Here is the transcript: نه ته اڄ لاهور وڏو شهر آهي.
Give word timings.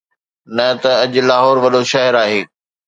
نه 0.55 0.67
ته 0.81 0.91
اڄ 1.03 1.13
لاهور 1.29 1.57
وڏو 1.63 1.81
شهر 1.91 2.13
آهي. 2.23 2.41